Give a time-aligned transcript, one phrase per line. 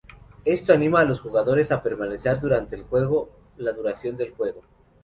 [0.45, 2.75] Esto anima a los jugadores a permanecer durante
[3.55, 4.61] la duración del juego.